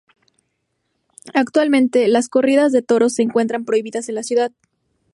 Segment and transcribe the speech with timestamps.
[1.35, 4.51] Actualmente, las corridas de toros se encuentran prohibidas en la ciudad.